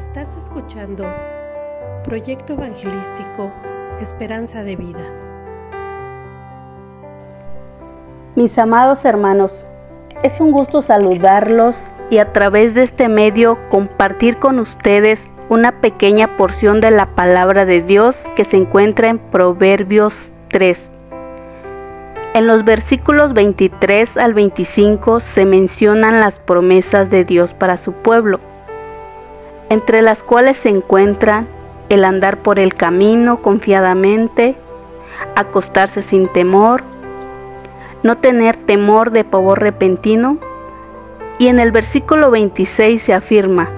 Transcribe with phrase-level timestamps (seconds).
[0.00, 1.04] Estás escuchando
[2.04, 3.52] Proyecto Evangelístico
[4.00, 5.04] Esperanza de Vida.
[8.34, 9.66] Mis amados hermanos,
[10.22, 11.76] es un gusto saludarlos
[12.08, 17.66] y a través de este medio compartir con ustedes una pequeña porción de la palabra
[17.66, 20.90] de Dios que se encuentra en Proverbios 3.
[22.32, 28.40] En los versículos 23 al 25 se mencionan las promesas de Dios para su pueblo
[29.70, 31.48] entre las cuales se encuentran
[31.88, 34.56] el andar por el camino confiadamente,
[35.36, 36.82] acostarse sin temor,
[38.02, 40.38] no tener temor de pavor repentino.
[41.38, 43.70] Y en el versículo 26 se afirma,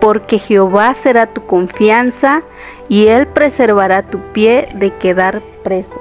[0.00, 2.42] porque Jehová será tu confianza
[2.88, 6.00] y él preservará tu pie de quedar preso.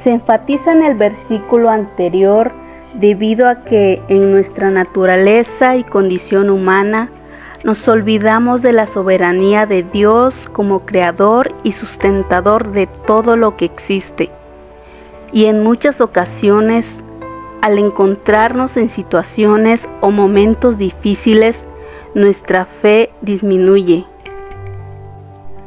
[0.00, 2.52] Se enfatiza en el versículo anterior
[2.94, 7.10] debido a que en nuestra naturaleza y condición humana
[7.64, 13.64] nos olvidamos de la soberanía de Dios como creador y sustentador de todo lo que
[13.64, 14.30] existe.
[15.32, 17.02] Y en muchas ocasiones,
[17.60, 21.64] al encontrarnos en situaciones o momentos difíciles,
[22.14, 24.06] nuestra fe disminuye.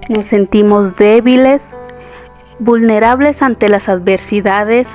[0.10, 1.74] Nos sentimos débiles,
[2.60, 4.88] vulnerables ante las adversidades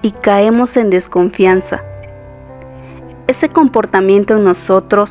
[0.00, 1.82] y caemos en desconfianza.
[3.26, 5.10] Ese comportamiento en nosotros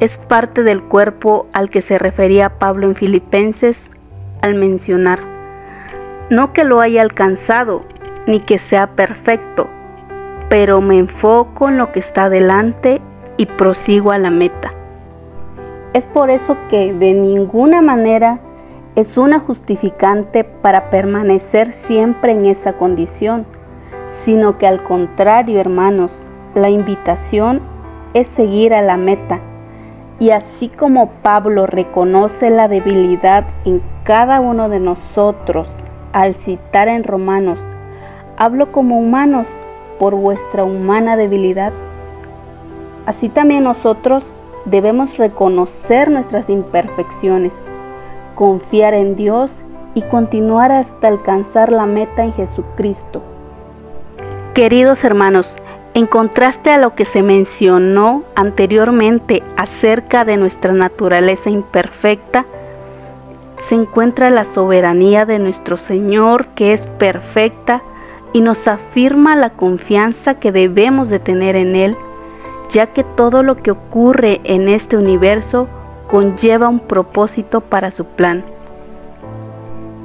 [0.00, 3.90] es parte del cuerpo al que se refería Pablo en Filipenses
[4.42, 5.20] al mencionar,
[6.28, 7.82] no que lo haya alcanzado,
[8.26, 9.68] ni que sea perfecto,
[10.50, 13.00] pero me enfoco en lo que está delante
[13.38, 14.72] y prosigo a la meta.
[15.94, 18.40] Es por eso que de ninguna manera
[18.96, 23.46] es una justificante para permanecer siempre en esa condición,
[24.24, 26.12] sino que al contrario, hermanos,
[26.54, 27.62] la invitación
[28.12, 29.40] es seguir a la meta
[30.18, 35.68] y así como Pablo reconoce la debilidad en cada uno de nosotros
[36.12, 37.60] al citar en Romanos,
[38.36, 39.46] hablo como humanos
[39.98, 41.72] por vuestra humana debilidad.
[43.04, 44.24] Así también nosotros
[44.64, 47.54] debemos reconocer nuestras imperfecciones,
[48.34, 49.52] confiar en Dios
[49.94, 53.22] y continuar hasta alcanzar la meta en Jesucristo.
[54.54, 55.56] Queridos hermanos,
[55.96, 62.44] en contraste a lo que se mencionó anteriormente acerca de nuestra naturaleza imperfecta,
[63.56, 67.82] se encuentra la soberanía de nuestro Señor que es perfecta
[68.34, 71.96] y nos afirma la confianza que debemos de tener en Él,
[72.68, 75.66] ya que todo lo que ocurre en este universo
[76.08, 78.44] conlleva un propósito para su plan,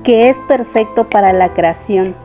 [0.06, 2.16] que es perfecto para la creación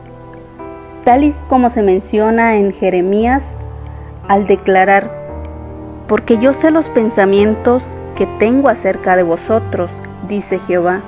[1.07, 3.55] tal y como se menciona en Jeremías
[4.27, 5.09] al declarar,
[6.05, 7.81] porque yo sé los pensamientos
[8.17, 9.89] que tengo acerca de vosotros,
[10.27, 10.99] dice Jehová,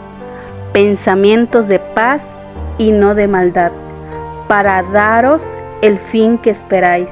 [0.71, 2.21] pensamientos de paz
[2.77, 3.73] y no de maldad,
[4.47, 5.41] para daros
[5.81, 7.09] el fin que esperáis.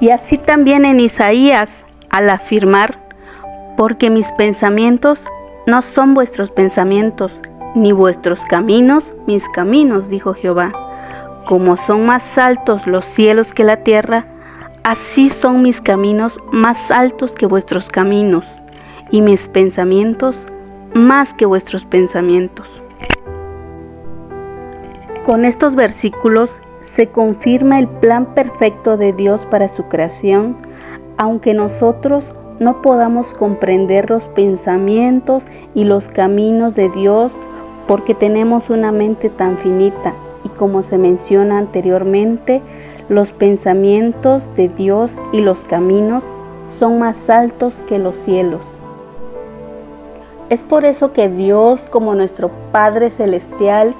[0.00, 2.98] Y así también en Isaías, al afirmar,
[3.74, 5.24] porque mis pensamientos
[5.66, 7.40] no son vuestros pensamientos,
[7.74, 10.87] ni vuestros caminos mis caminos, dijo Jehová
[11.44, 14.26] como son más altos los cielos que la tierra,
[14.84, 18.44] así son mis caminos más altos que vuestros caminos,
[19.10, 20.46] y mis pensamientos
[20.94, 22.82] más que vuestros pensamientos.
[25.24, 30.56] Con estos versículos se confirma el plan perfecto de Dios para su creación,
[31.16, 35.44] aunque nosotros no podamos comprender los pensamientos
[35.74, 37.32] y los caminos de Dios
[37.86, 40.14] porque tenemos una mente tan finita
[40.58, 42.60] como se menciona anteriormente,
[43.08, 46.24] los pensamientos de Dios y los caminos
[46.78, 48.64] son más altos que los cielos.
[50.50, 53.94] Es por eso que Dios, como nuestro Padre Celestial,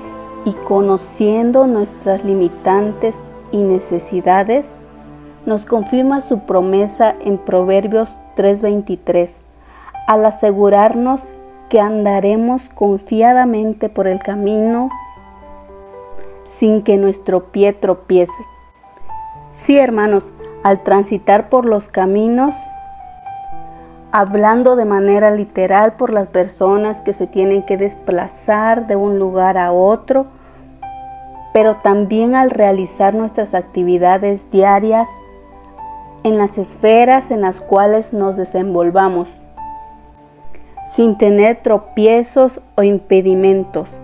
[0.44, 3.16] y conociendo nuestras limitantes
[3.52, 4.70] y necesidades,
[5.46, 9.36] nos confirma su promesa en Proverbios 3:23,
[10.06, 11.22] al asegurarnos
[11.68, 14.88] que andaremos confiadamente por el camino
[16.58, 18.32] sin que nuestro pie tropiece.
[19.52, 20.32] Sí, hermanos,
[20.64, 22.56] al transitar por los caminos,
[24.10, 29.56] hablando de manera literal por las personas que se tienen que desplazar de un lugar
[29.56, 30.26] a otro,
[31.52, 35.08] pero también al realizar nuestras actividades diarias
[36.24, 39.28] en las esferas en las cuales nos desenvolvamos,
[40.92, 44.00] sin tener tropiezos o impedimentos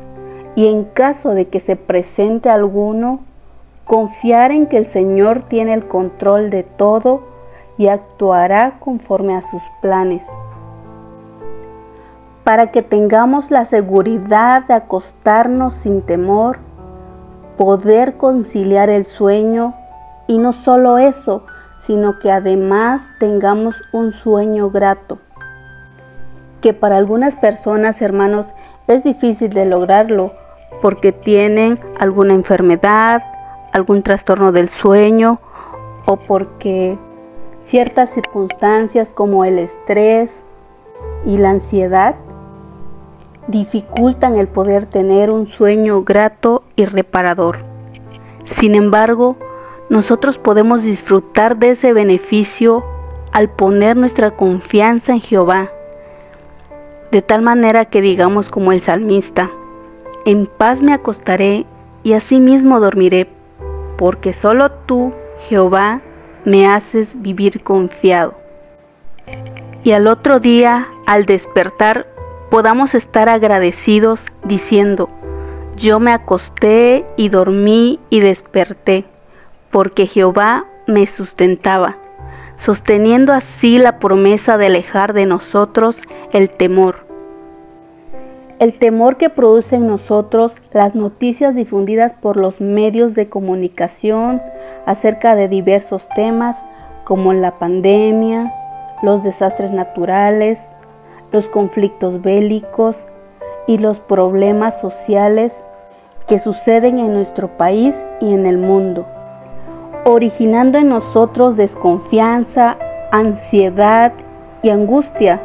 [0.57, 3.21] y en caso de que se presente alguno,
[3.85, 7.23] confiar en que el Señor tiene el control de todo
[7.77, 10.25] y actuará conforme a sus planes.
[12.45, 16.59] para que tengamos la seguridad de acostarnos sin temor,
[17.57, 19.75] poder conciliar el sueño
[20.27, 21.45] y no solo eso,
[21.79, 25.19] sino que además tengamos un sueño grato.
[26.61, 28.55] Que para algunas personas, hermanos,
[28.89, 30.33] es difícil de lograrlo
[30.81, 33.23] porque tienen alguna enfermedad,
[33.73, 35.41] algún trastorno del sueño
[36.07, 36.99] o porque
[37.61, 40.45] ciertas circunstancias como el estrés
[41.25, 42.15] y la ansiedad
[43.49, 47.59] dificultan el poder tener un sueño grato y reparador.
[48.45, 49.37] Sin embargo,
[49.89, 52.85] nosotros podemos disfrutar de ese beneficio
[53.33, 55.71] al poner nuestra confianza en Jehová,
[57.11, 59.51] de tal manera que digamos como el salmista,
[60.25, 61.67] en paz me acostaré
[62.03, 63.29] y asimismo dormiré,
[63.97, 65.13] porque solo tú,
[65.49, 66.01] Jehová,
[66.45, 68.35] me haces vivir confiado.
[69.83, 72.07] Y al otro día, al despertar,
[72.51, 75.11] podamos estar agradecidos diciendo,
[75.77, 79.05] yo me acosté y dormí y desperté
[79.71, 81.97] porque Jehová me sustentaba,
[82.57, 85.97] sosteniendo así la promesa de alejar de nosotros
[86.33, 87.04] el temor.
[88.59, 94.41] El temor que produce en nosotros las noticias difundidas por los medios de comunicación
[94.87, 96.57] acerca de diversos temas
[97.05, 98.53] como la pandemia,
[99.03, 100.61] los desastres naturales,
[101.33, 103.07] los conflictos bélicos
[103.67, 105.65] y los problemas sociales
[106.27, 109.07] que suceden en nuestro país y en el mundo
[110.05, 112.77] originando en nosotros desconfianza,
[113.11, 114.13] ansiedad
[114.63, 115.41] y angustia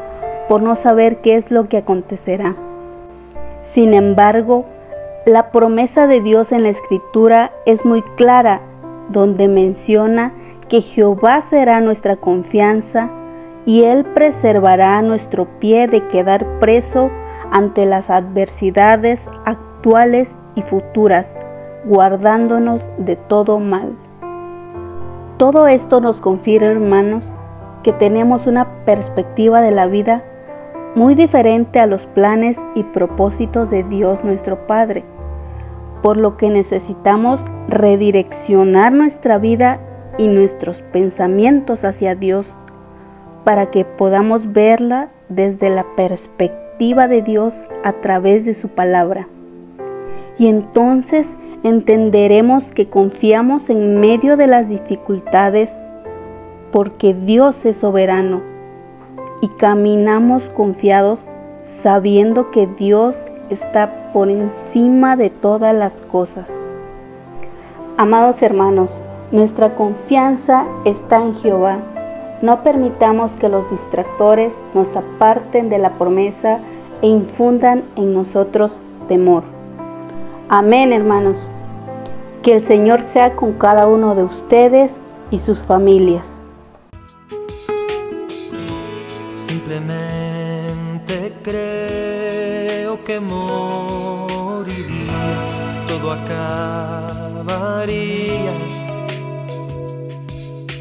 [0.48, 2.56] por no saber qué es lo que acontecerá.
[3.62, 4.66] Sin embargo,
[5.26, 8.62] la promesa de Dios en la Escritura es muy clara,
[9.10, 10.34] donde menciona
[10.70, 13.10] que Jehová será nuestra confianza
[13.66, 17.12] y Él preservará nuestro pie de quedar preso
[17.52, 21.36] ante las adversidades actuales y futuras,
[21.86, 23.98] guardándonos de todo mal.
[25.38, 27.26] Todo esto nos confirma, hermanos,
[27.84, 30.24] que tenemos una perspectiva de la vida
[30.96, 35.04] muy diferente a los planes y propósitos de Dios nuestro Padre,
[36.02, 39.80] por lo que necesitamos redireccionar nuestra vida
[40.18, 42.48] y nuestros pensamientos hacia Dios
[43.44, 49.28] para que podamos verla desde la perspectiva de Dios a través de su palabra.
[50.38, 55.72] Y entonces entenderemos que confiamos en medio de las dificultades
[56.72, 58.59] porque Dios es soberano
[59.42, 61.20] y caminamos confiados
[61.64, 63.16] sabiendo que Dios
[63.50, 66.50] está por encima de todas las cosas.
[67.98, 68.92] Amados hermanos,
[69.32, 71.80] nuestra confianza está en Jehová.
[72.42, 76.60] No permitamos que los distractores nos aparten de la promesa
[77.02, 79.44] e infundan en nosotros temor.
[80.48, 81.48] Amén, hermanos.
[82.42, 84.96] Que el Señor sea con cada uno de ustedes
[85.30, 86.39] y sus familias.
[89.70, 94.74] Simplemente creo que moriría,
[95.88, 97.46] todo acabaría.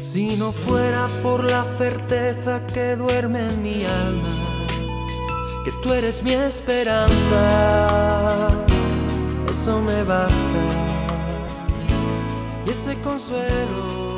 [0.01, 4.65] Si no fuera por la certeza que duerme en mi alma,
[5.63, 7.29] que tú eres mi esperanza
[9.85, 10.61] me basta
[12.65, 14.08] y ese consuelo